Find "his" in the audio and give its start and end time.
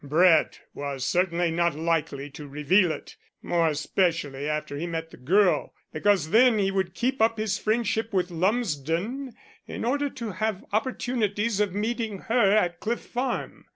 7.37-7.59